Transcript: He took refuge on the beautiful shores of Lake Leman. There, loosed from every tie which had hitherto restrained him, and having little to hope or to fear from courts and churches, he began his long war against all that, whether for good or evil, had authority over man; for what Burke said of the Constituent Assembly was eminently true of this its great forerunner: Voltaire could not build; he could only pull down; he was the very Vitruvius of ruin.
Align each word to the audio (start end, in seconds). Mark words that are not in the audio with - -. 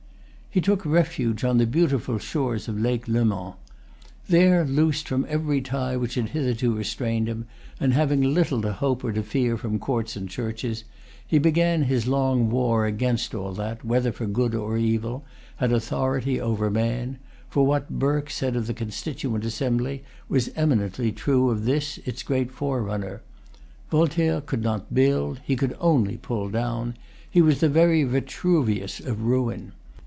He 0.53 0.59
took 0.59 0.85
refuge 0.85 1.45
on 1.45 1.59
the 1.59 1.65
beautiful 1.65 2.17
shores 2.17 2.67
of 2.67 2.77
Lake 2.77 3.07
Leman. 3.07 3.53
There, 4.27 4.65
loosed 4.65 5.07
from 5.07 5.25
every 5.29 5.61
tie 5.61 5.95
which 5.95 6.15
had 6.15 6.27
hitherto 6.31 6.73
restrained 6.75 7.29
him, 7.29 7.47
and 7.79 7.93
having 7.93 8.21
little 8.21 8.61
to 8.63 8.73
hope 8.73 9.01
or 9.05 9.13
to 9.13 9.23
fear 9.23 9.55
from 9.55 9.79
courts 9.79 10.17
and 10.17 10.27
churches, 10.27 10.83
he 11.25 11.39
began 11.39 11.83
his 11.83 12.05
long 12.05 12.49
war 12.49 12.85
against 12.85 13.33
all 13.33 13.53
that, 13.53 13.85
whether 13.85 14.11
for 14.11 14.25
good 14.25 14.53
or 14.53 14.75
evil, 14.77 15.23
had 15.55 15.71
authority 15.71 16.41
over 16.41 16.69
man; 16.69 17.17
for 17.47 17.65
what 17.65 17.89
Burke 17.89 18.29
said 18.29 18.57
of 18.57 18.67
the 18.67 18.73
Constituent 18.73 19.45
Assembly 19.45 20.03
was 20.27 20.49
eminently 20.57 21.13
true 21.13 21.49
of 21.49 21.63
this 21.63 21.97
its 21.99 22.23
great 22.23 22.51
forerunner: 22.51 23.21
Voltaire 23.89 24.41
could 24.41 24.63
not 24.63 24.93
build; 24.93 25.39
he 25.45 25.55
could 25.55 25.77
only 25.79 26.17
pull 26.17 26.49
down; 26.49 26.95
he 27.29 27.41
was 27.41 27.61
the 27.61 27.69
very 27.69 28.03
Vitruvius 28.03 28.99
of 28.99 29.21
ruin. 29.23 29.71